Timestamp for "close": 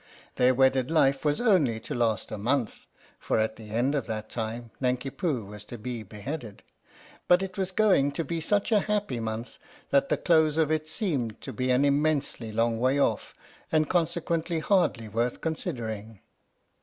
10.17-10.57